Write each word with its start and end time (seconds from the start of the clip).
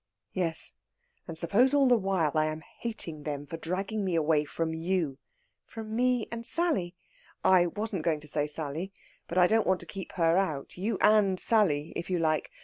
"Yes, 0.31 0.71
and 1.27 1.37
suppose 1.37 1.75
all 1.75 1.87
the 1.87 1.95
while 1.95 2.31
I 2.33 2.45
am 2.45 2.63
hating 2.79 3.21
them 3.21 3.45
for 3.45 3.57
dragging 3.57 4.03
me 4.03 4.15
away 4.15 4.45
from 4.45 4.73
you" 4.73 5.19
"From 5.71 5.95
me 5.95 6.27
and 6.31 6.43
Sally?" 6.43 6.95
"I 7.43 7.67
wasn't 7.67 8.03
going 8.03 8.19
to 8.21 8.27
say 8.27 8.47
Sally, 8.47 8.91
but 9.27 9.37
I 9.37 9.45
don't 9.45 9.67
want 9.67 9.79
to 9.81 9.85
keep 9.85 10.13
her 10.13 10.37
out. 10.39 10.75
You 10.75 10.97
and 11.01 11.39
Sally, 11.39 11.93
if 11.95 12.09
you 12.09 12.17
like. 12.17 12.49